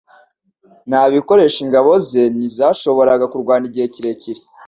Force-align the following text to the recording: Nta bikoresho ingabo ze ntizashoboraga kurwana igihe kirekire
Nta 0.89 1.01
bikoresho 1.13 1.57
ingabo 1.65 1.91
ze 2.07 2.23
ntizashoboraga 2.35 3.25
kurwana 3.31 3.65
igihe 3.69 3.87
kirekire 3.93 4.41